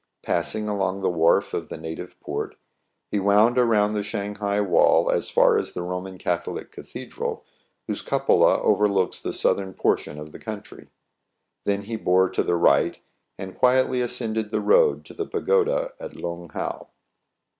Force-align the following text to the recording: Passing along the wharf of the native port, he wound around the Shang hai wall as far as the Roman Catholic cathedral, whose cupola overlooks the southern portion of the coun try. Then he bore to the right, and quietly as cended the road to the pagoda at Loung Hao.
Passing 0.23 0.67
along 0.67 1.01
the 1.01 1.11
wharf 1.11 1.53
of 1.53 1.69
the 1.69 1.77
native 1.77 2.19
port, 2.21 2.55
he 3.11 3.19
wound 3.19 3.59
around 3.59 3.93
the 3.93 4.01
Shang 4.01 4.33
hai 4.33 4.59
wall 4.59 5.11
as 5.11 5.29
far 5.29 5.59
as 5.59 5.73
the 5.73 5.83
Roman 5.83 6.17
Catholic 6.17 6.71
cathedral, 6.71 7.45
whose 7.85 8.01
cupola 8.01 8.59
overlooks 8.63 9.19
the 9.19 9.31
southern 9.31 9.75
portion 9.75 10.17
of 10.19 10.31
the 10.31 10.39
coun 10.39 10.63
try. 10.63 10.87
Then 11.65 11.83
he 11.83 11.97
bore 11.97 12.31
to 12.31 12.41
the 12.41 12.55
right, 12.55 12.97
and 13.37 13.55
quietly 13.55 14.01
as 14.01 14.15
cended 14.15 14.49
the 14.49 14.59
road 14.59 15.05
to 15.05 15.13
the 15.13 15.27
pagoda 15.27 15.91
at 15.99 16.15
Loung 16.15 16.49
Hao. 16.51 16.87